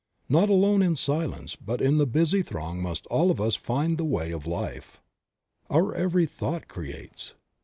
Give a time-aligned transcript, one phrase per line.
[0.27, 3.99] Not alone in the silence but in the busy throng must all of us find
[3.99, 4.99] the way of life.
[5.69, 7.35] Our every thought creates.